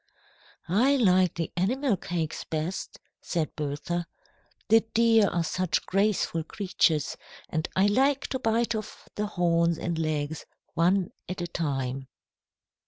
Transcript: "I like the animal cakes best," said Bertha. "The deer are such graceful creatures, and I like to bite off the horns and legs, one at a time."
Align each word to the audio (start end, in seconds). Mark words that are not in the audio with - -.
"I 0.67 0.95
like 0.95 1.35
the 1.35 1.51
animal 1.55 1.95
cakes 1.95 2.43
best," 2.43 2.99
said 3.21 3.55
Bertha. 3.55 4.07
"The 4.67 4.79
deer 4.95 5.27
are 5.29 5.43
such 5.43 5.85
graceful 5.85 6.43
creatures, 6.43 7.17
and 7.49 7.69
I 7.75 7.85
like 7.85 8.25
to 8.29 8.39
bite 8.39 8.73
off 8.73 9.07
the 9.13 9.27
horns 9.27 9.77
and 9.77 9.99
legs, 9.99 10.47
one 10.73 11.11
at 11.29 11.39
a 11.39 11.45
time." 11.47 12.07